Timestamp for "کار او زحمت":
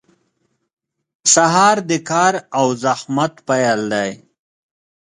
2.09-3.33